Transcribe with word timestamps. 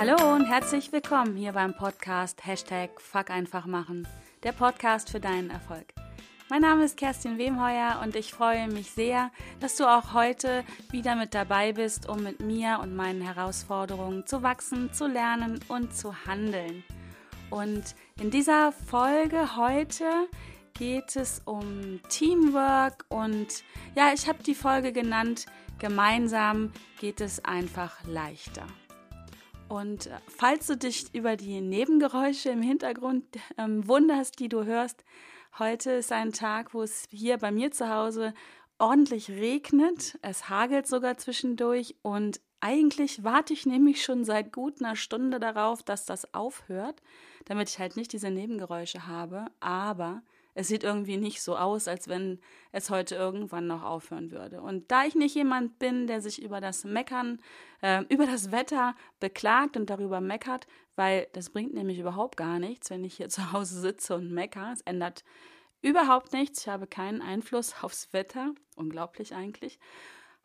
Hallo 0.00 0.34
und 0.34 0.46
herzlich 0.46 0.92
willkommen 0.92 1.36
hier 1.36 1.52
beim 1.52 1.76
Podcast 1.76 2.46
Hashtag 2.46 3.02
Fuck 3.02 3.28
einfach 3.28 3.66
machen, 3.66 4.08
der 4.42 4.52
Podcast 4.52 5.10
für 5.10 5.20
deinen 5.20 5.50
Erfolg. 5.50 5.92
Mein 6.48 6.62
Name 6.62 6.84
ist 6.84 6.96
Kerstin 6.96 7.36
Wemheuer 7.36 8.00
und 8.02 8.16
ich 8.16 8.32
freue 8.32 8.66
mich 8.68 8.92
sehr, 8.92 9.30
dass 9.60 9.76
du 9.76 9.84
auch 9.84 10.14
heute 10.14 10.64
wieder 10.90 11.16
mit 11.16 11.34
dabei 11.34 11.74
bist, 11.74 12.08
um 12.08 12.22
mit 12.22 12.40
mir 12.40 12.80
und 12.82 12.96
meinen 12.96 13.20
Herausforderungen 13.20 14.26
zu 14.26 14.42
wachsen, 14.42 14.90
zu 14.90 15.06
lernen 15.06 15.60
und 15.68 15.94
zu 15.94 16.24
handeln. 16.24 16.82
Und 17.50 17.94
in 18.18 18.30
dieser 18.30 18.72
Folge 18.72 19.54
heute 19.54 20.06
geht 20.78 21.14
es 21.14 21.42
um 21.44 22.00
Teamwork 22.08 23.04
und 23.10 23.48
ja, 23.94 24.14
ich 24.14 24.28
habe 24.28 24.42
die 24.42 24.54
Folge 24.54 24.92
genannt, 24.92 25.44
gemeinsam 25.78 26.72
geht 26.98 27.20
es 27.20 27.44
einfach 27.44 28.02
leichter. 28.06 28.64
Und 29.70 30.08
äh, 30.08 30.18
falls 30.26 30.66
du 30.66 30.76
dich 30.76 31.14
über 31.14 31.36
die 31.36 31.60
Nebengeräusche 31.60 32.50
im 32.50 32.60
Hintergrund 32.60 33.24
ähm, 33.56 33.86
wunderst, 33.86 34.40
die 34.40 34.48
du 34.48 34.64
hörst, 34.64 35.04
heute 35.60 35.92
ist 35.92 36.10
ein 36.10 36.32
Tag, 36.32 36.74
wo 36.74 36.82
es 36.82 37.04
hier 37.10 37.38
bei 37.38 37.52
mir 37.52 37.70
zu 37.70 37.88
Hause 37.88 38.34
ordentlich 38.78 39.30
regnet. 39.30 40.18
Es 40.22 40.48
hagelt 40.48 40.88
sogar 40.88 41.18
zwischendurch 41.18 41.94
und 42.02 42.40
eigentlich 42.58 43.22
warte 43.22 43.52
ich 43.52 43.64
nämlich 43.64 44.02
schon 44.04 44.24
seit 44.24 44.52
gut 44.52 44.82
einer 44.82 44.96
Stunde 44.96 45.38
darauf, 45.38 45.84
dass 45.84 46.04
das 46.04 46.34
aufhört, 46.34 47.00
damit 47.44 47.70
ich 47.70 47.78
halt 47.78 47.96
nicht 47.96 48.12
diese 48.12 48.30
Nebengeräusche 48.30 49.06
habe. 49.06 49.46
Aber 49.60 50.22
es 50.60 50.68
sieht 50.68 50.84
irgendwie 50.84 51.16
nicht 51.16 51.40
so 51.40 51.56
aus, 51.56 51.88
als 51.88 52.06
wenn 52.06 52.38
es 52.70 52.90
heute 52.90 53.14
irgendwann 53.14 53.66
noch 53.66 53.82
aufhören 53.82 54.30
würde. 54.30 54.60
Und 54.60 54.90
da 54.90 55.06
ich 55.06 55.14
nicht 55.14 55.34
jemand 55.34 55.78
bin, 55.78 56.06
der 56.06 56.20
sich 56.20 56.42
über 56.42 56.60
das 56.60 56.84
Meckern, 56.84 57.40
äh, 57.80 58.04
über 58.10 58.26
das 58.26 58.52
Wetter 58.52 58.94
beklagt 59.20 59.78
und 59.78 59.88
darüber 59.88 60.20
meckert, 60.20 60.66
weil 60.96 61.28
das 61.32 61.48
bringt 61.48 61.72
nämlich 61.72 61.98
überhaupt 61.98 62.36
gar 62.36 62.58
nichts, 62.58 62.90
wenn 62.90 63.04
ich 63.04 63.14
hier 63.14 63.28
zu 63.30 63.52
Hause 63.52 63.80
sitze 63.80 64.14
und 64.14 64.32
meckere. 64.32 64.72
Es 64.74 64.82
ändert 64.82 65.24
überhaupt 65.80 66.34
nichts. 66.34 66.60
Ich 66.60 66.68
habe 66.68 66.86
keinen 66.86 67.22
Einfluss 67.22 67.74
aufs 67.82 68.12
Wetter. 68.12 68.52
Unglaublich 68.76 69.34
eigentlich. 69.34 69.78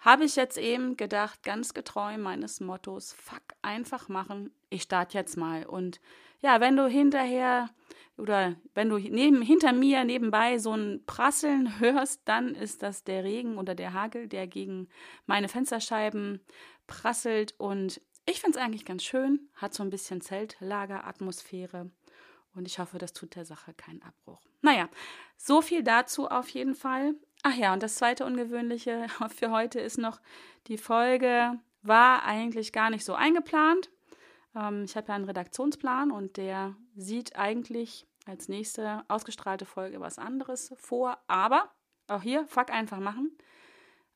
Habe 0.06 0.26
ich 0.26 0.36
jetzt 0.36 0.60
eben 0.60 0.98
gedacht, 0.98 1.42
ganz 1.42 1.74
getreu 1.74 2.20
meines 2.20 2.60
Mottos, 2.60 3.14
fuck, 3.14 3.42
einfach 3.64 4.08
machen. 4.08 4.52
Ich 4.70 4.84
starte 4.84 5.18
jetzt 5.18 5.36
mal. 5.36 5.66
Und 5.66 6.00
ja, 6.42 6.62
wenn 6.62 6.78
du 6.78 6.88
hinterher 6.88 7.72
oder 8.16 8.56
wenn 8.76 8.90
du 8.90 9.00
neben, 9.00 9.42
hinter 9.42 9.74
mir 9.74 10.04
nebenbei 10.04 10.60
so 10.60 10.74
ein 10.74 11.04
Prasseln 11.08 11.80
hörst, 11.80 12.22
dann 12.26 12.54
ist 12.54 12.84
das 12.84 13.04
der 13.04 13.24
Regen 13.24 13.58
oder 13.58 13.74
der 13.74 13.94
Hagel, 13.94 14.28
der 14.28 14.46
gegen 14.46 14.90
meine 15.26 15.48
Fensterscheiben 15.48 16.40
prasselt. 16.86 17.56
Und 17.58 18.00
ich 18.28 18.42
finde 18.42 18.60
es 18.60 18.64
eigentlich 18.64 18.86
ganz 18.86 19.04
schön, 19.04 19.50
hat 19.56 19.74
so 19.74 19.82
ein 19.82 19.90
bisschen 19.90 20.22
Zeltlageratmosphäre. 20.22 21.90
Und 22.54 22.68
ich 22.68 22.78
hoffe, 22.78 23.00
das 23.00 23.14
tut 23.14 23.36
der 23.36 23.46
Sache 23.46 23.74
keinen 23.74 24.04
Abbruch. 24.04 24.40
Naja, 24.62 24.88
so 25.36 25.64
viel 25.64 25.82
dazu 25.82 26.28
auf 26.28 26.50
jeden 26.50 26.76
Fall. 26.76 27.16
Ach 27.48 27.54
ja, 27.54 27.74
und 27.74 27.84
das 27.84 27.94
zweite 27.94 28.26
Ungewöhnliche 28.26 29.06
für 29.30 29.52
heute 29.52 29.80
ist 29.80 30.00
noch, 30.00 30.20
die 30.66 30.80
Folge 30.80 31.60
war 31.84 32.24
eigentlich 32.24 32.74
gar 32.74 32.90
nicht 32.90 33.06
so 33.06 33.14
eingeplant. 33.14 33.92
Ähm, 34.56 34.86
ich 34.86 34.98
habe 34.98 35.10
ja 35.10 35.14
einen 35.14 35.26
Redaktionsplan 35.26 36.10
und 36.10 36.38
der 36.38 36.76
sieht 36.96 37.36
eigentlich 37.36 38.08
als 38.26 38.50
nächste 38.50 39.04
ausgestrahlte 39.10 39.68
Folge 39.68 40.00
was 40.00 40.18
anderes 40.18 40.74
vor. 40.78 41.20
Aber 41.28 41.70
auch 42.08 42.24
hier, 42.24 42.48
fuck 42.48 42.72
einfach 42.72 42.98
machen. 42.98 43.38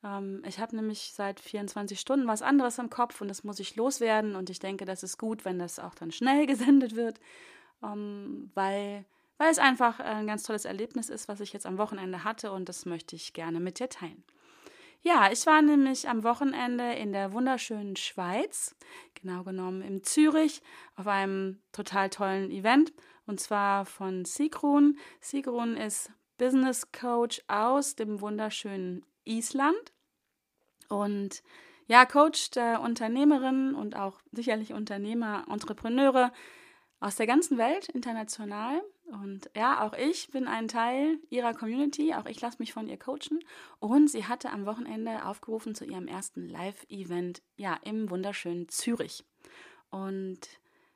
Ähm, 0.04 0.42
ich 0.44 0.58
habe 0.58 0.76
nämlich 0.76 1.14
seit 1.14 1.40
24 1.40 2.00
Stunden 2.00 2.26
was 2.26 2.42
anderes 2.42 2.80
im 2.80 2.90
Kopf 2.90 3.22
und 3.22 3.28
das 3.28 3.44
muss 3.44 3.60
ich 3.60 3.76
loswerden. 3.76 4.36
Und 4.36 4.50
ich 4.50 4.58
denke, 4.58 4.86
das 4.86 5.04
ist 5.04 5.20
gut, 5.20 5.46
wenn 5.46 5.60
das 5.60 5.78
auch 5.78 5.94
dann 5.94 6.12
schnell 6.12 6.46
gesendet 6.48 6.96
wird, 6.96 7.20
ähm, 7.84 8.50
weil, 8.56 9.06
weil 9.40 9.50
es 9.50 9.58
einfach 9.58 10.00
ein 10.00 10.28
ganz 10.28 10.44
tolles 10.44 10.66
Erlebnis 10.66 11.10
ist, 11.10 11.28
was 11.28 11.40
ich 11.40 11.54
jetzt 11.54 11.66
am 11.66 11.80
Wochenende 11.80 12.24
hatte 12.24 12.52
und 12.52 12.70
das 12.70 12.86
möchte 12.86 13.16
ich 13.16 13.34
gerne 13.34 13.60
mit 13.60 13.80
dir 13.80 13.90
teilen. 13.90 14.24
Ja, 15.02 15.32
ich 15.32 15.46
war 15.46 15.62
nämlich 15.62 16.10
am 16.10 16.26
Wochenende 16.26 16.92
in 16.92 17.14
der 17.14 17.32
wunderschönen 17.32 17.96
Schweiz, 17.96 18.76
genau 19.16 19.44
genommen 19.44 19.82
in 19.82 20.04
Zürich, 20.04 20.62
auf 20.98 21.08
einem 21.08 21.62
total 21.72 22.10
tollen 22.10 22.52
Event 22.52 22.92
und 23.26 23.40
zwar 23.40 23.86
von 23.86 24.26
Sigrun. 24.26 25.00
Sigrun 25.22 25.78
ist 25.78 26.12
Business 26.38 26.92
Coach 26.92 27.42
aus 27.48 27.96
dem 27.96 28.20
wunderschönen 28.20 29.06
Island 29.24 29.94
und 30.90 31.44
ja, 31.88 32.06
coacht 32.06 32.58
äh, 32.58 32.76
Unternehmerinnen 32.78 33.74
und 33.74 33.96
auch 33.96 34.20
sicherlich 34.34 34.74
Unternehmer, 34.74 35.46
Entrepreneure 35.50 36.34
aus 37.00 37.16
der 37.16 37.28
ganzen 37.28 37.58
Welt 37.58 37.88
international 37.90 38.82
und 39.12 39.50
ja, 39.56 39.86
auch 39.86 39.94
ich 39.94 40.30
bin 40.30 40.48
ein 40.48 40.68
Teil 40.68 41.20
ihrer 41.30 41.54
Community, 41.54 42.14
auch 42.14 42.26
ich 42.26 42.40
lasse 42.42 42.58
mich 42.60 42.74
von 42.74 42.88
ihr 42.88 42.98
coachen. 42.98 43.40
Und 43.80 44.10
sie 44.10 44.26
hatte 44.26 44.52
am 44.52 44.66
Wochenende 44.66 45.26
aufgerufen 45.26 45.74
zu 45.76 45.86
ihrem 45.86 46.08
ersten 46.08 46.48
Live-Event, 46.48 47.42
ja, 47.58 47.78
im 47.84 48.10
wunderschönen 48.10 48.70
Zürich. 48.70 49.26
Und 49.90 50.40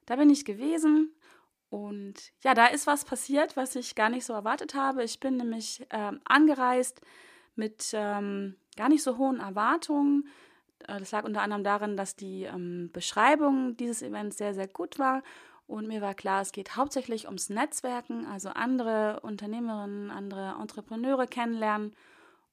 da 0.06 0.16
bin 0.16 0.30
ich 0.30 0.46
gewesen 0.46 1.14
und 1.70 2.34
ja, 2.44 2.54
da 2.54 2.68
ist 2.68 2.86
was 2.86 3.04
passiert, 3.04 3.58
was 3.58 3.76
ich 3.76 3.96
gar 3.96 4.10
nicht 4.10 4.26
so 4.26 4.34
erwartet 4.34 4.76
habe. 4.76 5.04
Ich 5.04 5.20
bin 5.20 5.38
nämlich 5.38 5.86
ähm, 5.90 6.22
angereist 6.24 7.02
mit 7.56 7.92
ähm, 7.94 8.56
gar 8.76 8.90
nicht 8.90 9.02
so 9.02 9.18
hohen 9.18 9.40
Erwartungen. 9.40 10.28
Äh, 10.88 11.00
das 11.00 11.12
lag 11.12 11.24
unter 11.24 11.42
anderem 11.42 11.64
darin, 11.64 11.98
dass 11.98 12.16
die 12.16 12.44
ähm, 12.44 12.92
Beschreibung 12.94 13.76
dieses 13.76 14.04
Events 14.04 14.38
sehr, 14.38 14.54
sehr 14.54 14.68
gut 14.68 15.00
war 15.00 15.24
und 15.68 15.88
mir 15.88 16.02
war 16.02 16.14
klar, 16.14 16.42
es 16.42 16.52
geht 16.52 16.76
hauptsächlich 16.76 17.26
ums 17.26 17.50
Netzwerken, 17.50 18.26
also 18.26 18.50
andere 18.50 19.20
Unternehmerinnen, 19.22 20.12
andere 20.12 20.56
Entrepreneure 20.60 21.28
kennenlernen 21.28 21.96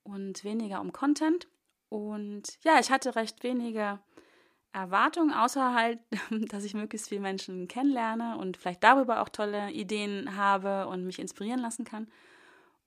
und 0.03 0.45
weniger 0.45 0.81
um 0.81 0.93
Content. 0.93 1.49
Und 1.89 2.59
ja, 2.63 2.79
ich 2.79 2.91
hatte 2.91 3.17
recht 3.17 3.43
wenige 3.43 3.99
Erwartungen, 4.73 5.33
außer 5.33 5.75
halt, 5.75 5.99
dass 6.31 6.65
ich 6.65 6.75
möglichst 6.75 7.09
viele 7.09 7.21
Menschen 7.21 7.67
kennenlerne 7.69 8.39
und 8.39 8.57
vielleicht 8.57 8.85
darüber 8.85 9.21
auch 9.23 9.29
tolle 9.29 9.73
Ideen 9.73 10.37
habe 10.37 10.87
und 10.87 11.05
mich 11.05 11.19
inspirieren 11.19 11.61
lassen 11.61 11.85
kann. 11.85 12.09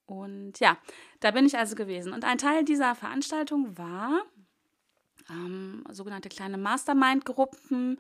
Und 0.05 0.59
ja, 0.59 0.77
da 1.19 1.31
bin 1.31 1.45
ich 1.45 1.57
also 1.57 1.75
gewesen. 1.75 2.13
Und 2.13 2.25
ein 2.25 2.37
Teil 2.37 2.63
dieser 2.63 2.95
Veranstaltung 2.95 3.77
war 3.77 4.21
ähm, 5.29 5.83
sogenannte 5.89 6.29
kleine 6.29 6.57
Mastermind-Gruppen, 6.57 7.99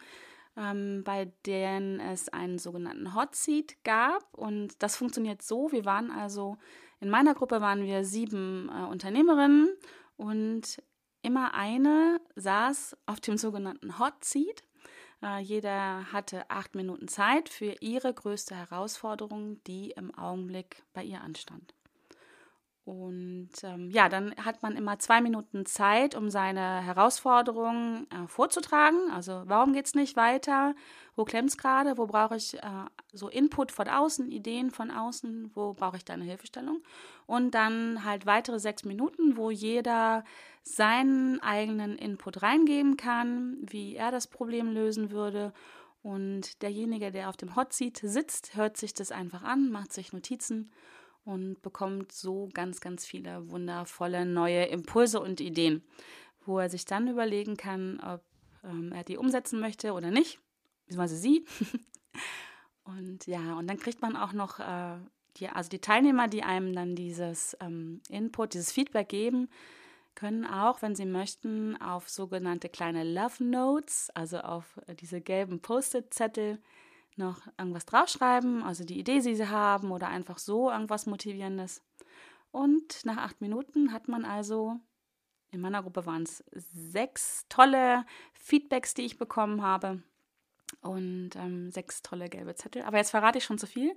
ähm, 0.57 1.03
bei 1.03 1.31
denen 1.45 1.99
es 1.99 2.29
einen 2.29 2.59
sogenannten 2.59 3.15
Hot 3.15 3.35
Seat 3.35 3.83
gab. 3.83 4.23
Und 4.33 4.81
das 4.81 4.95
funktioniert 4.95 5.41
so. 5.41 5.71
Wir 5.71 5.85
waren 5.85 6.11
also, 6.11 6.57
in 6.99 7.09
meiner 7.09 7.33
Gruppe 7.33 7.61
waren 7.61 7.83
wir 7.83 8.03
sieben 8.05 8.69
äh, 8.69 8.85
Unternehmerinnen 8.85 9.69
und 10.17 10.81
immer 11.21 11.53
eine 11.53 12.19
saß 12.35 12.97
auf 13.05 13.19
dem 13.19 13.37
sogenannten 13.37 13.99
Hot 13.99 14.23
Seat. 14.23 14.63
Äh, 15.23 15.39
jeder 15.39 16.11
hatte 16.11 16.49
acht 16.49 16.75
Minuten 16.75 17.07
Zeit 17.07 17.49
für 17.49 17.75
ihre 17.79 18.13
größte 18.13 18.55
Herausforderung, 18.55 19.63
die 19.63 19.91
im 19.91 20.13
Augenblick 20.15 20.83
bei 20.93 21.03
ihr 21.03 21.21
anstand. 21.21 21.73
Und 22.85 23.51
ähm, 23.63 23.89
ja, 23.91 24.09
dann 24.09 24.35
hat 24.35 24.61
man 24.61 24.75
immer 24.75 24.99
zwei 24.99 25.21
Minuten 25.21 25.65
Zeit, 25.65 26.15
um 26.15 26.29
seine 26.29 26.81
Herausforderungen 26.81 28.07
äh, 28.11 28.27
vorzutragen. 28.27 29.09
Also 29.09 29.43
warum 29.45 29.71
geht 29.71 29.85
es 29.85 29.95
nicht 29.95 30.17
weiter? 30.17 30.75
Wo 31.15 31.23
klemmt 31.23 31.49
es 31.49 31.57
gerade? 31.57 31.97
Wo 31.97 32.07
brauche 32.07 32.35
ich 32.35 32.55
äh, 32.55 32.85
so 33.13 33.29
Input 33.29 33.71
von 33.71 33.87
außen, 33.87 34.29
Ideen 34.29 34.69
von 34.69 34.91
außen? 34.91 35.51
Wo 35.53 35.73
brauche 35.73 35.95
ich 35.95 36.03
da 36.03 36.13
eine 36.13 36.25
Hilfestellung? 36.25 36.81
Und 37.25 37.55
dann 37.55 38.03
halt 38.03 38.25
weitere 38.25 38.59
sechs 38.59 38.83
Minuten, 38.83 39.37
wo 39.37 39.49
jeder 39.49 40.25
seinen 40.63 41.41
eigenen 41.41 41.97
Input 41.97 42.41
reingeben 42.41 42.97
kann, 42.97 43.59
wie 43.61 43.95
er 43.95 44.11
das 44.11 44.27
Problem 44.27 44.73
lösen 44.73 45.11
würde. 45.11 45.53
Und 46.01 46.61
derjenige, 46.61 47.11
der 47.11 47.29
auf 47.29 47.37
dem 47.37 47.55
Hot 47.55 47.71
Seat 47.71 48.01
sitzt, 48.03 48.57
hört 48.57 48.75
sich 48.75 48.93
das 48.93 49.13
einfach 49.13 49.43
an, 49.43 49.71
macht 49.71 49.93
sich 49.93 50.11
Notizen 50.11 50.69
und 51.25 51.61
bekommt 51.61 52.11
so 52.11 52.49
ganz, 52.53 52.81
ganz 52.81 53.05
viele 53.05 53.49
wundervolle 53.49 54.25
neue 54.25 54.65
Impulse 54.65 55.19
und 55.19 55.39
Ideen, 55.39 55.83
wo 56.45 56.59
er 56.59 56.69
sich 56.69 56.85
dann 56.85 57.07
überlegen 57.07 57.57
kann, 57.57 57.99
ob 57.99 58.21
ähm, 58.63 58.91
er 58.91 59.03
die 59.03 59.17
umsetzen 59.17 59.59
möchte 59.59 59.93
oder 59.93 60.11
nicht, 60.11 60.39
beziehungsweise 60.85 61.17
sie. 61.17 61.45
und 62.83 63.25
ja, 63.25 63.55
und 63.55 63.67
dann 63.67 63.79
kriegt 63.79 64.01
man 64.01 64.15
auch 64.15 64.33
noch 64.33 64.59
äh, 64.59 64.97
die, 65.37 65.47
also 65.47 65.69
die 65.69 65.79
Teilnehmer, 65.79 66.27
die 66.27 66.43
einem 66.43 66.73
dann 66.73 66.95
dieses 66.95 67.57
ähm, 67.59 68.01
Input, 68.09 68.53
dieses 68.53 68.71
Feedback 68.71 69.09
geben, 69.09 69.49
können 70.15 70.45
auch, 70.45 70.81
wenn 70.81 70.95
sie 70.95 71.05
möchten, 71.05 71.79
auf 71.81 72.09
sogenannte 72.09 72.69
kleine 72.69 73.03
Love 73.03 73.43
Notes, 73.43 74.11
also 74.13 74.39
auf 74.39 74.79
äh, 74.87 74.95
diese 74.95 75.21
gelben 75.21 75.59
Post-it-Zettel, 75.61 76.59
noch 77.17 77.47
irgendwas 77.57 77.85
draufschreiben, 77.85 78.63
also 78.63 78.83
die 78.83 78.99
Idee, 78.99 79.19
die 79.19 79.35
sie 79.35 79.49
haben 79.49 79.91
oder 79.91 80.07
einfach 80.07 80.37
so 80.37 80.69
irgendwas 80.69 81.05
Motivierendes. 81.05 81.81
Und 82.51 83.05
nach 83.05 83.17
acht 83.17 83.41
Minuten 83.41 83.91
hat 83.91 84.07
man 84.07 84.25
also, 84.25 84.79
in 85.51 85.61
meiner 85.61 85.81
Gruppe 85.81 86.05
waren 86.05 86.23
es 86.23 86.43
sechs 86.51 87.45
tolle 87.49 88.05
Feedbacks, 88.33 88.93
die 88.93 89.03
ich 89.03 89.17
bekommen 89.17 89.61
habe. 89.61 90.03
Und 90.83 91.31
ähm, 91.35 91.71
sechs 91.71 92.01
tolle 92.01 92.29
gelbe 92.29 92.55
Zettel. 92.55 92.83
Aber 92.83 92.97
jetzt 92.97 93.11
verrate 93.11 93.37
ich 93.37 93.43
schon 93.43 93.57
zu 93.57 93.67
viel. 93.67 93.95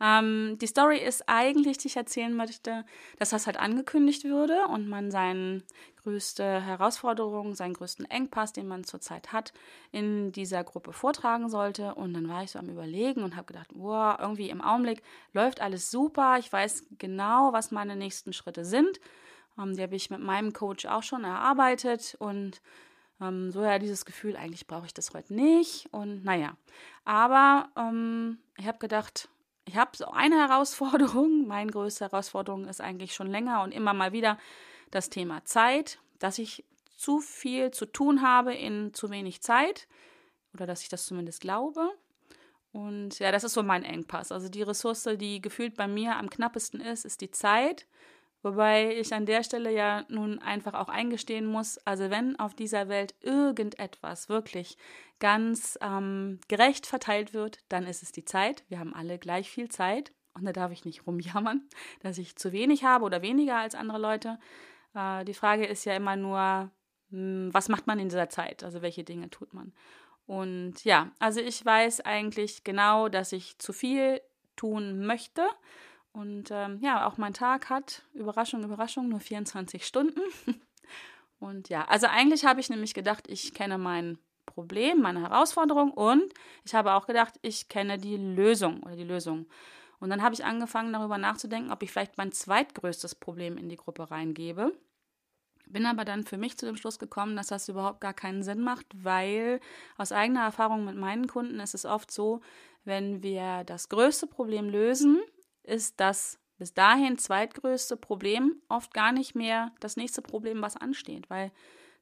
Ähm, 0.00 0.56
die 0.60 0.66
Story 0.66 0.98
ist 0.98 1.28
eigentlich, 1.28 1.78
die 1.78 1.88
ich 1.88 1.96
erzählen 1.96 2.34
möchte, 2.34 2.84
dass 3.18 3.30
das 3.30 3.46
halt 3.46 3.58
angekündigt 3.58 4.24
würde 4.24 4.66
und 4.68 4.88
man 4.88 5.10
seine 5.10 5.62
größte 6.02 6.62
Herausforderung, 6.62 7.54
seinen 7.54 7.74
größten 7.74 8.10
Engpass, 8.10 8.52
den 8.52 8.68
man 8.68 8.84
zurzeit 8.84 9.32
hat, 9.32 9.52
in 9.92 10.32
dieser 10.32 10.64
Gruppe 10.64 10.92
vortragen 10.92 11.48
sollte. 11.50 11.94
Und 11.94 12.14
dann 12.14 12.28
war 12.28 12.42
ich 12.42 12.52
so 12.52 12.58
am 12.58 12.68
Überlegen 12.68 13.22
und 13.22 13.36
habe 13.36 13.46
gedacht, 13.46 13.68
wow, 13.74 14.16
irgendwie 14.18 14.50
im 14.50 14.60
Augenblick 14.60 15.02
läuft 15.32 15.60
alles 15.60 15.90
super. 15.90 16.36
Ich 16.38 16.52
weiß 16.52 16.86
genau, 16.98 17.52
was 17.52 17.70
meine 17.70 17.96
nächsten 17.96 18.32
Schritte 18.32 18.64
sind. 18.64 19.00
Ähm, 19.58 19.76
die 19.76 19.82
habe 19.82 19.96
ich 19.96 20.10
mit 20.10 20.20
meinem 20.20 20.52
Coach 20.52 20.86
auch 20.86 21.02
schon 21.02 21.24
erarbeitet 21.24 22.16
und 22.18 22.60
ähm, 23.20 23.50
so 23.50 23.62
ja 23.62 23.78
dieses 23.78 24.04
Gefühl, 24.04 24.36
eigentlich 24.36 24.66
brauche 24.66 24.86
ich 24.86 24.94
das 24.94 25.12
heute 25.14 25.34
nicht. 25.34 25.88
Und 25.92 26.24
naja, 26.24 26.56
aber 27.04 27.68
ähm, 27.76 28.38
ich 28.56 28.66
habe 28.66 28.78
gedacht, 28.78 29.28
ich 29.64 29.76
habe 29.76 29.96
so 29.96 30.06
eine 30.06 30.36
Herausforderung. 30.48 31.46
Meine 31.46 31.70
größte 31.70 32.06
Herausforderung 32.06 32.66
ist 32.66 32.80
eigentlich 32.80 33.14
schon 33.14 33.30
länger 33.30 33.62
und 33.62 33.72
immer 33.72 33.94
mal 33.94 34.12
wieder 34.12 34.38
das 34.90 35.10
Thema 35.10 35.44
Zeit, 35.44 35.98
dass 36.18 36.38
ich 36.38 36.64
zu 36.96 37.20
viel 37.20 37.70
zu 37.70 37.86
tun 37.86 38.22
habe 38.22 38.54
in 38.54 38.92
zu 38.92 39.10
wenig 39.10 39.40
Zeit 39.40 39.86
oder 40.54 40.66
dass 40.66 40.82
ich 40.82 40.88
das 40.88 41.04
zumindest 41.06 41.40
glaube. 41.40 41.90
Und 42.72 43.18
ja, 43.18 43.32
das 43.32 43.44
ist 43.44 43.54
so 43.54 43.62
mein 43.62 43.84
Engpass. 43.84 44.32
Also 44.32 44.48
die 44.48 44.62
Ressource, 44.62 45.08
die 45.16 45.40
gefühlt 45.40 45.74
bei 45.76 45.88
mir 45.88 46.16
am 46.16 46.28
knappesten 46.28 46.80
ist, 46.80 47.04
ist 47.04 47.20
die 47.20 47.30
Zeit. 47.30 47.86
Wobei 48.42 48.96
ich 48.96 49.12
an 49.12 49.26
der 49.26 49.42
Stelle 49.42 49.72
ja 49.72 50.04
nun 50.08 50.38
einfach 50.38 50.74
auch 50.74 50.88
eingestehen 50.88 51.46
muss, 51.46 51.78
also 51.78 52.08
wenn 52.08 52.38
auf 52.38 52.54
dieser 52.54 52.88
Welt 52.88 53.14
irgendetwas 53.20 54.28
wirklich 54.28 54.76
ganz 55.18 55.76
ähm, 55.82 56.38
gerecht 56.46 56.86
verteilt 56.86 57.34
wird, 57.34 57.58
dann 57.68 57.84
ist 57.84 58.02
es 58.02 58.12
die 58.12 58.24
Zeit. 58.24 58.64
Wir 58.68 58.78
haben 58.78 58.94
alle 58.94 59.18
gleich 59.18 59.50
viel 59.50 59.68
Zeit 59.68 60.12
und 60.34 60.44
da 60.44 60.52
darf 60.52 60.70
ich 60.70 60.84
nicht 60.84 61.06
rumjammern, 61.06 61.68
dass 62.00 62.18
ich 62.18 62.36
zu 62.36 62.52
wenig 62.52 62.84
habe 62.84 63.04
oder 63.04 63.22
weniger 63.22 63.56
als 63.56 63.74
andere 63.74 63.98
Leute. 63.98 64.38
Äh, 64.94 65.24
die 65.24 65.34
Frage 65.34 65.66
ist 65.66 65.84
ja 65.84 65.96
immer 65.96 66.14
nur, 66.14 66.38
mh, 66.38 66.70
hm, 67.10 67.50
was 67.52 67.68
macht 67.68 67.88
man 67.88 67.98
in 67.98 68.08
dieser 68.08 68.28
Zeit? 68.28 68.62
Also 68.62 68.82
welche 68.82 69.02
Dinge 69.02 69.30
tut 69.30 69.52
man? 69.52 69.72
Und 70.26 70.84
ja, 70.84 71.10
also 71.18 71.40
ich 71.40 71.64
weiß 71.64 72.02
eigentlich 72.02 72.62
genau, 72.62 73.08
dass 73.08 73.32
ich 73.32 73.58
zu 73.58 73.72
viel 73.72 74.20
tun 74.56 75.06
möchte 75.06 75.48
und 76.12 76.50
ähm, 76.50 76.78
ja, 76.80 77.06
auch 77.06 77.16
mein 77.16 77.34
Tag 77.34 77.70
hat, 77.70 78.02
Überraschung, 78.14 78.64
Überraschung, 78.64 79.08
nur 79.08 79.20
24 79.20 79.86
Stunden. 79.86 80.20
und 81.38 81.68
ja, 81.68 81.84
also 81.86 82.06
eigentlich 82.06 82.44
habe 82.44 82.60
ich 82.60 82.70
nämlich 82.70 82.94
gedacht, 82.94 83.28
ich 83.28 83.54
kenne 83.54 83.78
mein 83.78 84.18
Problem, 84.46 85.00
meine 85.00 85.20
Herausforderung 85.20 85.92
und 85.92 86.32
ich 86.64 86.74
habe 86.74 86.94
auch 86.94 87.06
gedacht, 87.06 87.34
ich 87.42 87.68
kenne 87.68 87.98
die 87.98 88.16
Lösung 88.16 88.82
oder 88.82 88.96
die 88.96 89.04
Lösung. 89.04 89.46
Und 90.00 90.10
dann 90.10 90.22
habe 90.22 90.34
ich 90.34 90.44
angefangen, 90.44 90.92
darüber 90.92 91.18
nachzudenken, 91.18 91.72
ob 91.72 91.82
ich 91.82 91.90
vielleicht 91.90 92.18
mein 92.18 92.32
zweitgrößtes 92.32 93.14
Problem 93.16 93.56
in 93.56 93.68
die 93.68 93.76
Gruppe 93.76 94.10
reingebe. 94.10 94.72
Bin 95.66 95.86
aber 95.86 96.04
dann 96.04 96.24
für 96.24 96.38
mich 96.38 96.56
zu 96.56 96.66
dem 96.66 96.76
Schluss 96.76 96.98
gekommen, 96.98 97.36
dass 97.36 97.48
das 97.48 97.68
überhaupt 97.68 98.00
gar 98.00 98.14
keinen 98.14 98.42
Sinn 98.42 98.62
macht, 98.62 98.86
weil 98.94 99.60
aus 99.98 100.12
eigener 100.12 100.42
Erfahrung 100.42 100.84
mit 100.84 100.96
meinen 100.96 101.26
Kunden 101.26 101.60
ist 101.60 101.74
es 101.74 101.84
oft 101.84 102.10
so, 102.10 102.40
wenn 102.84 103.22
wir 103.22 103.64
das 103.64 103.88
größte 103.88 104.26
Problem 104.26 104.70
lösen, 104.70 105.20
ist 105.62 106.00
das 106.00 106.38
bis 106.58 106.74
dahin 106.74 107.18
zweitgrößte 107.18 107.96
Problem 107.96 108.60
oft 108.68 108.92
gar 108.92 109.12
nicht 109.12 109.34
mehr 109.34 109.72
das 109.80 109.96
nächste 109.96 110.22
Problem, 110.22 110.60
was 110.60 110.76
ansteht, 110.76 111.30
weil 111.30 111.52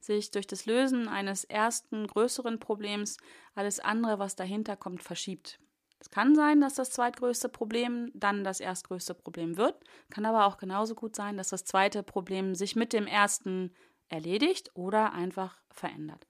sich 0.01 0.31
durch 0.31 0.47
das 0.47 0.67
Lösen 0.67 1.09
eines 1.09 1.45
ersten 1.45 2.07
größeren 2.07 2.59
Problems 2.59 3.19
alles 3.55 3.81
andere, 3.81 4.19
was 4.19 4.37
dahinter 4.37 4.77
kommt, 4.77 5.03
verschiebt. 5.03 5.59
Es 5.99 6.11
kann 6.11 6.35
sein, 6.35 6.61
dass 6.61 6.75
das 6.75 6.91
zweitgrößte 6.91 7.49
Problem 7.49 8.11
dann 8.15 8.45
das 8.45 8.61
erstgrößte 8.61 9.15
Problem 9.15 9.57
wird, 9.57 9.83
kann 10.11 10.25
aber 10.27 10.47
auch 10.47 10.59
genauso 10.59 10.95
gut 10.95 11.17
sein, 11.17 11.37
dass 11.37 11.49
das 11.49 11.65
zweite 11.65 12.03
Problem 12.03 12.55
sich 12.55 12.77
mit 12.77 12.93
dem 12.93 13.07
ersten 13.07 13.75
erledigt 14.09 14.71
oder 14.75 15.13
einfach 15.13 15.59
verändert. 15.71 16.27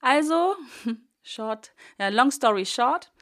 Also, 0.00 0.56
short, 1.22 1.72
ja, 1.98 2.08
long 2.08 2.30
story 2.30 2.66
short, 2.66 3.12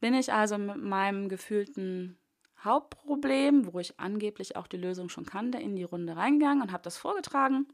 bin 0.00 0.14
ich 0.14 0.32
also 0.32 0.58
mit 0.58 0.78
meinem 0.78 1.28
gefühlten 1.28 2.18
Hauptproblem, 2.64 3.72
wo 3.72 3.78
ich 3.78 3.98
angeblich 3.98 4.56
auch 4.56 4.66
die 4.66 4.76
Lösung 4.76 5.08
schon 5.08 5.26
kannte, 5.26 5.58
in 5.58 5.76
die 5.76 5.84
Runde 5.84 6.16
reingegangen 6.16 6.62
und 6.62 6.72
habe 6.72 6.82
das 6.82 6.96
vorgetragen 6.96 7.66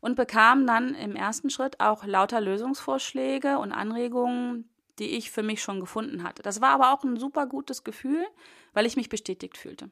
und 0.00 0.16
bekam 0.16 0.66
dann 0.66 0.94
im 0.94 1.16
ersten 1.16 1.50
Schritt 1.50 1.80
auch 1.80 2.04
lauter 2.04 2.40
Lösungsvorschläge 2.40 3.58
und 3.58 3.72
Anregungen, 3.72 4.68
die 4.98 5.16
ich 5.16 5.30
für 5.30 5.42
mich 5.42 5.62
schon 5.62 5.80
gefunden 5.80 6.22
hatte. 6.22 6.42
Das 6.42 6.60
war 6.60 6.70
aber 6.70 6.92
auch 6.92 7.04
ein 7.04 7.18
super 7.18 7.46
gutes 7.46 7.84
Gefühl, 7.84 8.24
weil 8.72 8.86
ich 8.86 8.96
mich 8.96 9.08
bestätigt 9.08 9.56
fühlte. 9.56 9.90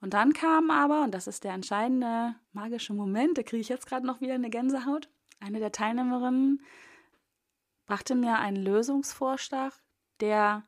Und 0.00 0.14
dann 0.14 0.32
kam 0.32 0.70
aber, 0.70 1.02
und 1.02 1.14
das 1.14 1.26
ist 1.26 1.44
der 1.44 1.52
entscheidende 1.52 2.34
magische 2.52 2.94
Moment, 2.94 3.36
da 3.36 3.42
kriege 3.42 3.60
ich 3.60 3.68
jetzt 3.68 3.86
gerade 3.86 4.06
noch 4.06 4.20
wieder 4.20 4.34
eine 4.34 4.50
Gänsehaut, 4.50 5.08
eine 5.40 5.58
der 5.58 5.72
Teilnehmerinnen 5.72 6.62
brachte 7.90 8.14
mir 8.14 8.38
einen 8.38 8.62
Lösungsvorschlag, 8.62 9.72
der 10.20 10.62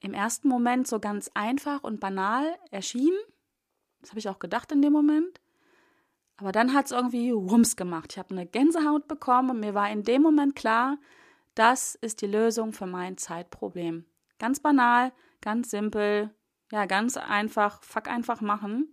im 0.00 0.14
ersten 0.14 0.48
Moment 0.48 0.86
so 0.86 0.98
ganz 0.98 1.30
einfach 1.34 1.82
und 1.82 2.00
banal 2.00 2.56
erschien. 2.70 3.12
Das 4.00 4.10
habe 4.10 4.18
ich 4.18 4.28
auch 4.28 4.38
gedacht 4.38 4.72
in 4.72 4.82
dem 4.82 4.92
Moment. 4.92 5.40
Aber 6.36 6.52
dann 6.52 6.72
hat 6.72 6.86
es 6.86 6.92
irgendwie 6.92 7.30
Rums 7.30 7.76
gemacht. 7.76 8.12
Ich 8.12 8.18
habe 8.18 8.30
eine 8.30 8.46
Gänsehaut 8.46 9.06
bekommen 9.08 9.50
und 9.50 9.60
mir 9.60 9.74
war 9.74 9.90
in 9.90 10.04
dem 10.04 10.22
Moment 10.22 10.56
klar, 10.56 10.96
das 11.54 11.96
ist 11.96 12.22
die 12.22 12.26
Lösung 12.26 12.72
für 12.72 12.86
mein 12.86 13.18
Zeitproblem. 13.18 14.06
Ganz 14.38 14.60
banal, 14.60 15.12
ganz 15.42 15.70
simpel, 15.70 16.30
ja, 16.72 16.86
ganz 16.86 17.18
einfach, 17.18 17.82
fuck 17.82 18.08
einfach 18.08 18.40
machen. 18.40 18.90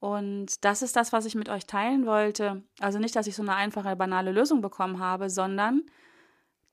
Und 0.00 0.64
das 0.64 0.82
ist 0.82 0.96
das, 0.96 1.12
was 1.12 1.26
ich 1.26 1.36
mit 1.36 1.48
euch 1.48 1.66
teilen 1.66 2.06
wollte. 2.06 2.64
Also 2.80 2.98
nicht, 2.98 3.14
dass 3.14 3.28
ich 3.28 3.36
so 3.36 3.42
eine 3.42 3.54
einfache, 3.54 3.94
banale 3.94 4.32
Lösung 4.32 4.60
bekommen 4.60 4.98
habe, 4.98 5.30
sondern 5.30 5.82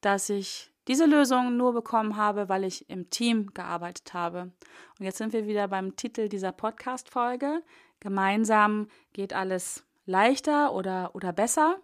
dass 0.02 0.30
ich 0.30 0.69
diese 0.90 1.06
Lösung 1.06 1.56
nur 1.56 1.72
bekommen 1.74 2.18
habe, 2.18 2.50
weil 2.50 2.64
ich 2.64 2.90
im 2.90 3.12
Team 3.12 3.54
gearbeitet 3.54 4.14
habe. 4.16 4.52
Und 4.98 5.06
jetzt 5.06 5.20
sind 5.20 5.34
wir 5.34 5.46
wieder 5.46 5.68
beim 5.68 5.96
Titel 5.96 6.28
dieser 6.28 6.52
Podcast-Folge. 6.52 7.62
Gemeinsam 8.00 8.88
geht 9.14 9.32
alles 9.32 9.86
leichter 10.08 10.74
oder, 10.74 11.12
oder 11.14 11.32
besser. 11.32 11.80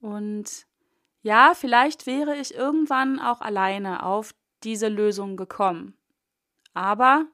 Und 0.00 0.66
ja, 1.20 1.52
vielleicht 1.54 2.06
wäre 2.06 2.34
ich 2.34 2.54
irgendwann 2.54 3.20
auch 3.20 3.42
alleine 3.42 4.06
auf 4.06 4.34
diese 4.64 4.88
Lösung 4.88 5.36
gekommen. 5.36 5.94
Aber 6.72 7.26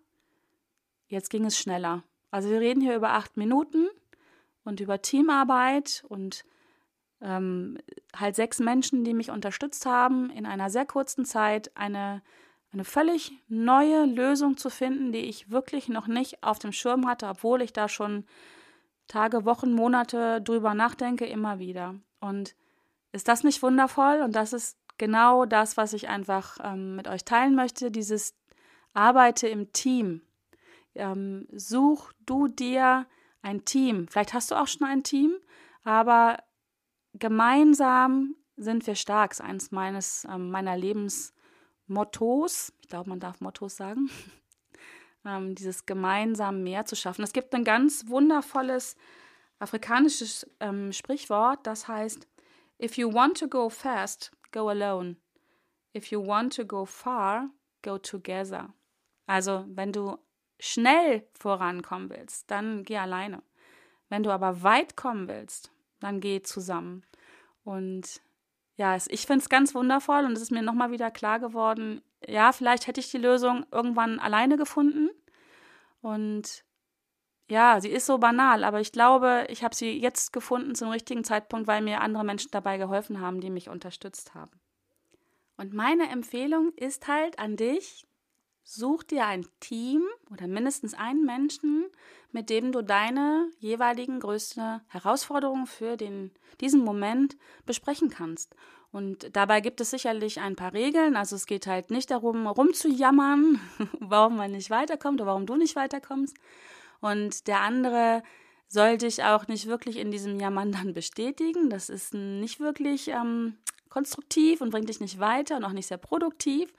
jetzt 1.06 1.30
ging 1.30 1.44
es 1.44 1.56
schneller. 1.56 2.02
Also 2.32 2.50
wir 2.50 2.58
reden 2.58 2.80
hier 2.80 2.96
über 2.96 3.10
acht 3.10 3.36
Minuten 3.36 3.86
und 4.64 4.80
über 4.80 5.00
Teamarbeit 5.02 6.04
und 6.08 6.44
ähm, 7.26 7.76
halt 8.14 8.36
sechs 8.36 8.60
Menschen, 8.60 9.04
die 9.04 9.12
mich 9.12 9.30
unterstützt 9.30 9.84
haben, 9.84 10.30
in 10.30 10.46
einer 10.46 10.70
sehr 10.70 10.86
kurzen 10.86 11.24
Zeit 11.24 11.76
eine, 11.76 12.22
eine 12.72 12.84
völlig 12.84 13.32
neue 13.48 14.04
Lösung 14.04 14.56
zu 14.56 14.70
finden, 14.70 15.10
die 15.10 15.18
ich 15.18 15.50
wirklich 15.50 15.88
noch 15.88 16.06
nicht 16.06 16.44
auf 16.44 16.60
dem 16.60 16.72
Schirm 16.72 17.06
hatte, 17.06 17.26
obwohl 17.26 17.62
ich 17.62 17.72
da 17.72 17.88
schon 17.88 18.24
Tage, 19.08 19.44
Wochen, 19.44 19.72
Monate 19.72 20.40
drüber 20.40 20.74
nachdenke, 20.74 21.26
immer 21.26 21.58
wieder. 21.58 21.96
Und 22.20 22.54
ist 23.12 23.28
das 23.28 23.42
nicht 23.42 23.62
wundervoll? 23.62 24.20
Und 24.22 24.36
das 24.36 24.52
ist 24.52 24.78
genau 24.96 25.46
das, 25.46 25.76
was 25.76 25.92
ich 25.92 26.08
einfach 26.08 26.58
ähm, 26.62 26.94
mit 26.96 27.08
euch 27.08 27.24
teilen 27.24 27.56
möchte, 27.56 27.90
dieses 27.90 28.34
Arbeite 28.94 29.48
im 29.48 29.72
Team. 29.72 30.22
Ähm, 30.94 31.48
such 31.52 32.12
du 32.24 32.46
dir 32.46 33.06
ein 33.42 33.64
Team. 33.64 34.06
Vielleicht 34.08 34.32
hast 34.32 34.50
du 34.50 34.54
auch 34.54 34.66
schon 34.66 34.86
ein 34.86 35.02
Team, 35.02 35.34
aber 35.84 36.38
gemeinsam 37.18 38.36
sind 38.56 38.86
wir 38.86 38.94
stark. 38.94 39.32
Ist 39.32 39.40
eines 39.40 39.70
meines, 39.70 40.24
äh, 40.24 40.38
meiner 40.38 40.76
Lebensmottos. 40.76 42.72
Ich 42.80 42.88
glaube, 42.88 43.10
man 43.10 43.20
darf 43.20 43.40
Mottos 43.40 43.76
sagen. 43.76 44.10
ähm, 45.24 45.54
dieses 45.54 45.86
gemeinsam 45.86 46.62
mehr 46.62 46.84
zu 46.84 46.96
schaffen. 46.96 47.22
Es 47.22 47.32
gibt 47.32 47.54
ein 47.54 47.64
ganz 47.64 48.08
wundervolles 48.08 48.96
afrikanisches 49.58 50.48
ähm, 50.60 50.92
Sprichwort, 50.92 51.66
das 51.66 51.88
heißt, 51.88 52.28
if 52.80 52.98
you 52.98 53.12
want 53.12 53.38
to 53.38 53.48
go 53.48 53.68
fast, 53.70 54.32
go 54.52 54.68
alone. 54.68 55.16
If 55.94 56.10
you 56.10 56.24
want 56.24 56.54
to 56.56 56.64
go 56.66 56.84
far, 56.84 57.50
go 57.82 57.96
together. 57.96 58.74
Also, 59.26 59.64
wenn 59.68 59.92
du 59.92 60.18
schnell 60.60 61.26
vorankommen 61.32 62.10
willst, 62.10 62.50
dann 62.50 62.84
geh 62.84 62.98
alleine. 62.98 63.42
Wenn 64.08 64.22
du 64.22 64.30
aber 64.30 64.62
weit 64.62 64.96
kommen 64.96 65.26
willst, 65.26 65.72
dann 66.00 66.20
geh 66.20 66.42
zusammen. 66.42 67.04
Und 67.64 68.20
ja, 68.76 68.96
ich 68.96 69.26
finde 69.26 69.42
es 69.42 69.48
ganz 69.48 69.74
wundervoll 69.74 70.24
und 70.24 70.32
es 70.32 70.42
ist 70.42 70.52
mir 70.52 70.62
nochmal 70.62 70.90
wieder 70.90 71.10
klar 71.10 71.40
geworden, 71.40 72.02
ja, 72.26 72.52
vielleicht 72.52 72.86
hätte 72.86 73.00
ich 73.00 73.10
die 73.10 73.18
Lösung 73.18 73.66
irgendwann 73.70 74.18
alleine 74.18 74.56
gefunden. 74.56 75.10
Und 76.00 76.64
ja, 77.48 77.80
sie 77.80 77.90
ist 77.90 78.06
so 78.06 78.18
banal, 78.18 78.64
aber 78.64 78.80
ich 78.80 78.92
glaube, 78.92 79.46
ich 79.48 79.62
habe 79.62 79.74
sie 79.74 79.98
jetzt 79.98 80.32
gefunden 80.32 80.74
zum 80.74 80.88
richtigen 80.88 81.24
Zeitpunkt, 81.24 81.66
weil 81.66 81.82
mir 81.82 82.00
andere 82.00 82.24
Menschen 82.24 82.50
dabei 82.50 82.76
geholfen 82.76 83.20
haben, 83.20 83.40
die 83.40 83.50
mich 83.50 83.68
unterstützt 83.68 84.34
haben. 84.34 84.60
Und 85.56 85.72
meine 85.72 86.10
Empfehlung 86.10 86.72
ist 86.74 87.08
halt 87.08 87.38
an 87.38 87.56
dich, 87.56 88.06
such 88.68 89.04
dir 89.04 89.26
ein 89.26 89.46
Team 89.60 90.02
oder 90.30 90.48
mindestens 90.48 90.92
einen 90.92 91.24
Menschen, 91.24 91.86
mit 92.32 92.50
dem 92.50 92.72
du 92.72 92.82
deine 92.82 93.48
jeweiligen 93.60 94.18
größte 94.18 94.82
Herausforderungen 94.88 95.66
für 95.66 95.96
den, 95.96 96.32
diesen 96.60 96.84
Moment 96.84 97.36
besprechen 97.64 98.10
kannst. 98.10 98.54
Und 98.90 99.34
dabei 99.36 99.60
gibt 99.60 99.80
es 99.80 99.90
sicherlich 99.90 100.40
ein 100.40 100.56
paar 100.56 100.72
Regeln. 100.72 101.16
Also 101.16 101.36
es 101.36 101.46
geht 101.46 101.68
halt 101.68 101.90
nicht 101.90 102.10
darum, 102.10 102.46
rumzujammern, 102.46 103.60
warum 104.00 104.36
man 104.36 104.50
nicht 104.50 104.70
weiterkommt 104.70 105.20
oder 105.20 105.28
warum 105.28 105.46
du 105.46 105.54
nicht 105.54 105.76
weiterkommst. 105.76 106.36
Und 107.00 107.46
der 107.46 107.60
andere 107.60 108.24
soll 108.68 108.98
dich 108.98 109.22
auch 109.22 109.46
nicht 109.46 109.66
wirklich 109.66 109.96
in 109.96 110.10
diesem 110.10 110.40
Jammern 110.40 110.72
dann 110.72 110.92
bestätigen. 110.92 111.70
Das 111.70 111.88
ist 111.88 112.14
nicht 112.14 112.58
wirklich 112.58 113.08
ähm, 113.08 113.58
konstruktiv 113.90 114.60
und 114.60 114.70
bringt 114.70 114.88
dich 114.88 114.98
nicht 114.98 115.20
weiter 115.20 115.56
und 115.56 115.64
auch 115.64 115.72
nicht 115.72 115.86
sehr 115.86 115.98
produktiv, 115.98 116.72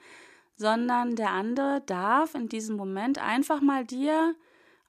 sondern 0.58 1.14
der 1.14 1.30
andere 1.30 1.82
darf 1.86 2.34
in 2.34 2.48
diesem 2.48 2.76
Moment 2.76 3.18
einfach 3.18 3.60
mal 3.60 3.84
dir 3.84 4.34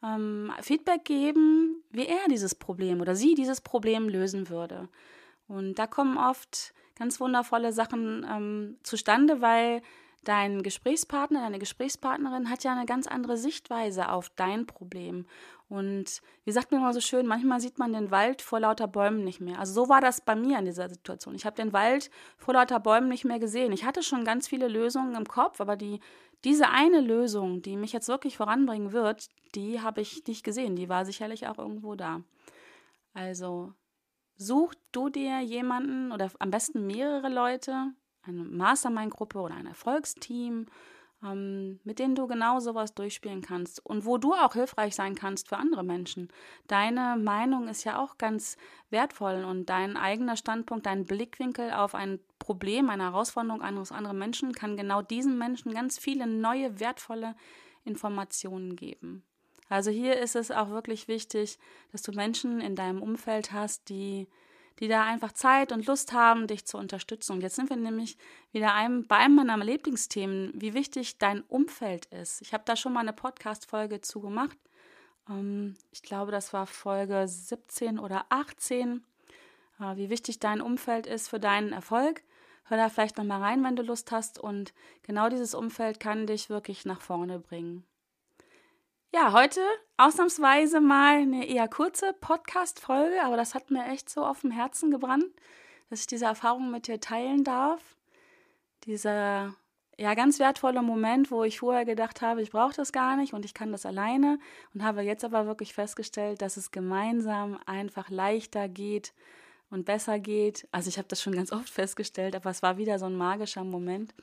ähm, 0.04 0.52
Feedback 0.62 1.06
geben, 1.06 1.84
wie 1.92 2.08
er 2.08 2.28
dieses 2.30 2.56
Problem 2.56 3.00
oder 3.02 3.16
sie 3.16 3.36
dieses 3.36 3.62
Problem 3.62 4.10
lösen 4.10 4.50
würde. 4.50 4.90
Und 5.48 5.76
da 5.76 5.88
kommen 5.88 6.18
oft 6.18 6.74
ganz 6.98 7.20
wundervolle 7.20 7.72
Sachen 7.72 8.26
ähm, 8.30 8.78
zustande, 8.84 9.42
weil 9.42 9.82
dein 10.24 10.64
Gesprächspartner, 10.64 11.42
deine 11.42 11.60
Gesprächspartnerin 11.60 12.50
hat 12.50 12.64
ja 12.64 12.72
eine 12.72 12.86
ganz 12.86 13.08
andere 13.08 13.38
Sichtweise 13.38 14.10
auf 14.10 14.30
dein 14.30 14.66
Problem. 14.66 15.26
Und 15.70 16.22
wie 16.46 16.52
sagt 16.52 16.72
man 16.72 16.82
immer 16.82 16.94
so 16.94 17.00
schön, 17.00 17.28
manchmal 17.28 17.60
sieht 17.60 17.78
man 17.78 17.94
den 17.94 18.10
Wald 18.10 18.42
vor 18.42 18.60
lauter 18.60 18.88
Bäumen 18.88 19.24
nicht 19.24 19.40
mehr. 19.40 19.60
Also 19.60 19.74
so 19.74 19.90
war 19.90 20.02
das 20.02 20.22
bei 20.22 20.36
mir 20.36 20.58
in 20.58 20.66
dieser 20.66 20.90
Situation. 20.90 21.36
Ich 21.36 21.46
habe 21.46 21.56
den 21.56 21.74
Wald 21.74 22.10
vor 22.38 22.56
lauter 22.56 22.80
Bäumen 22.80 23.08
nicht 23.08 23.24
mehr 23.24 23.40
gesehen. 23.40 23.72
Ich 23.72 23.86
hatte 23.86 24.02
schon 24.02 24.26
ganz 24.26 24.48
viele 24.48 24.68
Lösungen 24.68 25.16
im 25.16 25.26
Kopf, 25.26 25.62
aber 25.62 25.76
die, 25.76 26.00
diese 26.44 26.70
eine 26.70 27.02
Lösung, 27.02 27.62
die 27.62 27.78
mich 27.78 27.94
jetzt 27.94 28.08
wirklich 28.08 28.36
voranbringen 28.38 28.94
wird, 28.94 29.30
die 29.54 29.80
habe 29.80 30.02
ich 30.02 30.26
nicht 30.26 30.44
gesehen. 30.44 30.76
Die 30.76 30.90
war 30.90 31.06
sicherlich 31.06 31.48
auch 31.48 31.60
irgendwo 31.60 31.94
da. 31.96 32.24
Also 33.14 33.74
such 34.38 34.74
du 34.92 35.10
dir 35.10 35.40
jemanden 35.42 36.12
oder 36.12 36.32
am 36.40 36.50
besten 36.50 36.88
mehrere 36.88 37.30
Leute, 37.30 37.94
eine 38.30 38.44
Mastermind-Gruppe 38.44 39.40
oder 39.40 39.56
ein 39.56 39.66
Erfolgsteam 39.66 40.68
ähm, 41.24 41.80
mit 41.84 42.00
denen 42.00 42.16
du 42.16 42.28
genau 42.28 42.60
sowas 42.60 42.94
durchspielen 42.94 43.42
kannst 43.42 43.86
und 43.86 44.06
wo 44.06 44.18
du 44.18 44.34
auch 44.34 44.54
hilfreich 44.54 44.96
sein 44.96 45.16
kannst 45.16 45.50
für 45.50 45.58
andere 45.58 45.84
Menschen. 45.84 46.30
Deine 46.68 47.18
Meinung 47.18 47.68
ist 47.68 47.84
ja 47.84 48.02
auch 48.02 48.18
ganz 48.18 48.58
wertvoll 48.90 49.44
und 49.44 49.70
dein 49.70 49.98
eigener 49.98 50.38
Standpunkt, 50.38 50.86
dein 50.86 51.06
Blickwinkel 51.06 51.72
auf 51.72 51.94
ein 51.94 52.20
Problem, 52.40 52.90
eine 52.90 53.04
Herausforderung 53.04 53.62
eines 53.62 53.92
anderen 53.92 54.18
Menschen 54.18 54.54
kann 54.54 54.78
genau 54.78 55.02
diesen 55.02 55.38
Menschen 55.38 55.74
ganz 55.74 56.00
viele 56.00 56.26
neue, 56.26 56.80
wertvolle 56.80 57.36
Informationen 57.84 58.76
geben. 58.76 59.24
Also 59.68 59.92
hier 59.92 60.18
ist 60.18 60.36
es 60.36 60.52
auch 60.52 60.70
wirklich 60.70 61.08
wichtig, 61.08 61.60
dass 61.92 62.02
du 62.02 62.12
Menschen 62.12 62.60
in 62.60 62.76
deinem 62.76 63.02
Umfeld 63.02 63.52
hast, 63.52 63.90
die 63.90 64.28
die 64.80 64.88
da 64.88 65.04
einfach 65.04 65.34
Zeit 65.34 65.72
und 65.72 65.86
Lust 65.86 66.14
haben, 66.14 66.48
dich 66.48 66.66
zu 66.66 66.78
unterstützen. 66.78 67.34
Und 67.34 67.42
jetzt 67.42 67.56
sind 67.56 67.70
wir 67.70 67.78
nämlich 67.78 68.18
wieder 68.52 68.74
einem, 68.74 69.08
bei 69.08 69.18
einem 69.18 69.36
meiner 69.36 69.58
Lieblingsthemen, 69.58 70.52
wie 70.56 70.74
wichtig 70.74 71.18
dein 71.18 71.42
Umfeld 71.42 72.06
ist. 72.08 72.42
Ich 72.42 72.54
habe 72.54 72.64
da 72.66 72.76
schon 72.76 72.94
mal 72.94 73.02
eine 73.02 73.14
Podcast-Folge 73.14 74.02
zu 74.02 74.22
gemacht. 74.22 74.58
Ähm, 75.30 75.76
ich 75.92 76.02
glaube, 76.02 76.32
das 76.32 76.54
war 76.54 76.66
Folge 76.66 77.28
17 77.28 78.00
oder 78.00 78.26
18, 78.30 79.04
äh, 79.80 79.96
wie 79.96 80.10
wichtig 80.10 80.40
dein 80.40 80.62
Umfeld 80.62 81.08
ist 81.08 81.28
für 81.28 81.40
deinen 81.40 81.74
Erfolg. 81.74 82.24
Hör 82.66 82.78
da 82.78 82.90
vielleicht 82.90 83.18
nochmal 83.18 83.42
rein, 83.42 83.64
wenn 83.64 83.76
du 83.76 83.84
Lust 83.84 84.12
hast. 84.12 84.40
Und 84.40 84.74
genau 85.04 85.30
dieses 85.30 85.56
Umfeld 85.56 86.00
kann 86.00 86.28
dich 86.28 86.50
wirklich 86.50 86.86
nach 86.86 87.02
vorne 87.02 87.40
bringen. 87.40 87.84
Ja, 89.12 89.34
heute 89.34 89.62
ausnahmsweise 89.98 90.80
mal 90.82 91.22
eine 91.22 91.48
eher 91.48 91.68
kurze 91.68 92.14
Podcast-Folge, 92.14 93.24
aber 93.24 93.38
das 93.38 93.56
hat 93.56 93.72
mir 93.72 93.88
echt 93.88 94.08
so 94.08 94.24
auf 94.24 94.42
dem 94.42 94.52
Herzen 94.52 94.92
gebrannt, 94.92 95.26
dass 95.90 96.02
ich 96.02 96.08
diese 96.08 96.26
Erfahrung 96.26 96.70
mit 96.70 96.86
dir 96.86 97.00
teilen 97.00 97.44
darf. 97.44 97.82
Dieser 98.84 99.56
ja 99.98 100.14
ganz 100.14 100.38
wertvolle 100.38 100.84
Moment, 100.84 101.32
wo 101.32 101.44
ich 101.44 101.58
vorher 101.60 101.86
gedacht 101.86 102.22
habe, 102.22 102.44
ich 102.44 102.52
brauche 102.52 102.76
das 102.76 102.92
gar 102.92 103.16
nicht 103.16 103.34
und 103.34 103.46
ich 103.46 103.56
kann 103.56 103.72
das 103.72 103.88
alleine 103.88 104.38
und 104.76 104.84
habe 104.84 105.02
jetzt 105.02 105.26
aber 105.26 105.48
wirklich 105.48 105.74
festgestellt, 105.74 106.44
dass 106.44 106.56
es 106.56 106.70
gemeinsam 106.70 107.60
einfach 107.66 108.12
leichter 108.12 108.70
geht 108.70 109.16
und 109.72 109.86
besser 109.86 110.20
geht. 110.20 110.68
Also 110.72 110.88
ich 110.88 111.00
habe 111.00 111.08
das 111.08 111.20
schon 111.20 111.34
ganz 111.34 111.52
oft 111.52 111.70
festgestellt, 111.70 112.36
aber 112.36 112.52
es 112.52 112.62
war 112.62 112.78
wieder 112.78 113.00
so 113.00 113.08
ein 113.08 113.18
magischer 113.18 113.64
Moment. 113.64 114.14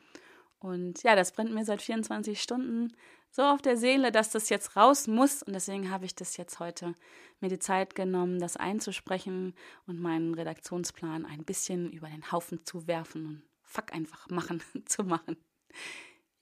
Und 0.58 1.02
ja, 1.02 1.14
das 1.14 1.32
brennt 1.32 1.52
mir 1.52 1.64
seit 1.64 1.82
24 1.82 2.40
Stunden 2.40 2.92
so 3.30 3.42
auf 3.42 3.60
der 3.60 3.76
Seele, 3.76 4.10
dass 4.12 4.30
das 4.30 4.48
jetzt 4.48 4.76
raus 4.76 5.06
muss. 5.06 5.42
Und 5.42 5.52
deswegen 5.52 5.90
habe 5.90 6.06
ich 6.06 6.14
das 6.14 6.36
jetzt 6.36 6.58
heute 6.58 6.94
mir 7.40 7.48
die 7.48 7.58
Zeit 7.58 7.94
genommen, 7.94 8.40
das 8.40 8.56
einzusprechen 8.56 9.54
und 9.86 10.00
meinen 10.00 10.34
Redaktionsplan 10.34 11.26
ein 11.26 11.44
bisschen 11.44 11.92
über 11.92 12.08
den 12.08 12.32
Haufen 12.32 12.64
zu 12.64 12.86
werfen 12.86 13.26
und 13.26 13.42
fuck 13.62 13.92
einfach 13.92 14.28
machen 14.30 14.62
zu 14.86 15.04
machen. 15.04 15.36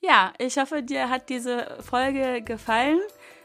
Ja, 0.00 0.33
ich 0.38 0.59
hoffe, 0.59 0.83
dir 0.83 1.09
hat 1.09 1.28
diese 1.30 1.78
Folge 1.80 2.42
gefallen. 2.42 3.00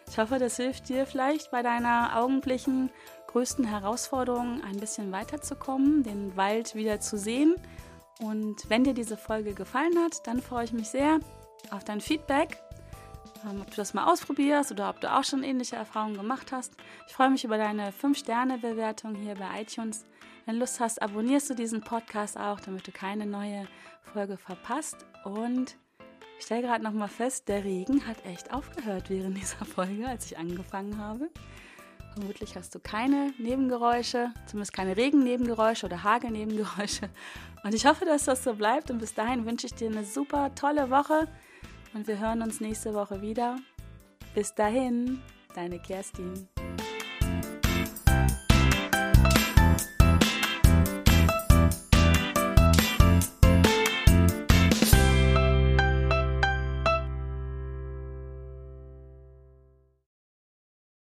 Ich 0.07 0.17
hoffe, 0.17 0.39
das 0.39 0.57
hilft 0.57 0.89
dir 0.89 1.05
vielleicht 1.05 1.51
bei 1.51 1.63
deiner 1.63 2.17
augenblicklichen 2.17 2.91
größten 3.27 3.65
Herausforderung 3.65 4.61
ein 4.63 4.77
bisschen 4.77 5.11
weiterzukommen, 5.11 6.03
den 6.03 6.35
Wald 6.35 6.75
wieder 6.75 6.99
zu 6.99 7.17
sehen. 7.17 7.55
Und 8.19 8.69
wenn 8.69 8.83
dir 8.83 8.93
diese 8.93 9.17
Folge 9.17 9.53
gefallen 9.53 9.97
hat, 9.97 10.27
dann 10.27 10.41
freue 10.41 10.65
ich 10.65 10.73
mich 10.73 10.89
sehr 10.89 11.19
auf 11.71 11.83
dein 11.83 12.01
Feedback 12.01 12.57
ähm, 13.45 13.61
ob 13.61 13.69
du 13.69 13.75
das 13.75 13.93
mal 13.93 14.11
ausprobierst 14.11 14.71
oder 14.71 14.89
ob 14.89 14.99
du 15.01 15.11
auch 15.11 15.23
schon 15.23 15.43
ähnliche 15.43 15.75
Erfahrungen 15.75 16.17
gemacht 16.17 16.51
hast. 16.51 16.73
Ich 17.07 17.13
freue 17.13 17.29
mich 17.29 17.43
über 17.43 17.57
deine 17.57 17.91
5-Sterne-Bewertung 17.91 19.15
hier 19.15 19.35
bei 19.35 19.61
iTunes. 19.61 20.05
Wenn 20.45 20.55
du 20.55 20.61
Lust 20.61 20.79
hast, 20.79 21.01
abonnierst 21.01 21.49
du 21.49 21.53
diesen 21.53 21.81
Podcast 21.81 22.37
auch, 22.37 22.59
damit 22.59 22.87
du 22.87 22.91
keine 22.91 23.25
neue 23.25 23.67
Folge 24.01 24.37
verpasst. 24.37 25.05
Und 25.23 25.77
ich 26.37 26.45
stelle 26.45 26.63
gerade 26.63 26.83
nochmal 26.83 27.09
fest, 27.09 27.47
der 27.47 27.63
Regen 27.63 28.05
hat 28.07 28.25
echt 28.25 28.53
aufgehört 28.53 29.09
während 29.09 29.37
dieser 29.41 29.65
Folge, 29.65 30.07
als 30.07 30.25
ich 30.25 30.37
angefangen 30.37 30.97
habe. 30.97 31.29
Vermutlich 32.19 32.57
hast 32.57 32.75
du 32.75 32.79
keine 32.79 33.33
Nebengeräusche, 33.37 34.33
zumindest 34.45 34.73
keine 34.73 34.97
Regennebengeräusche 34.97 35.85
oder 35.85 36.03
Hagelnebengeräusche. 36.03 37.09
Und 37.63 37.73
ich 37.73 37.85
hoffe, 37.85 38.03
dass 38.03 38.25
das 38.25 38.43
so 38.43 38.55
bleibt. 38.55 38.91
Und 38.91 38.99
bis 38.99 39.13
dahin 39.13 39.45
wünsche 39.45 39.67
ich 39.67 39.73
dir 39.73 39.89
eine 39.89 40.03
super 40.03 40.53
tolle 40.53 40.89
Woche 40.89 41.29
und 41.93 42.07
wir 42.07 42.19
hören 42.19 42.41
uns 42.41 42.59
nächste 42.59 42.93
Woche 42.93 43.21
wieder. 43.21 43.55
Bis 44.35 44.53
dahin, 44.53 45.21
deine 45.55 45.79
Kerstin. 45.79 46.49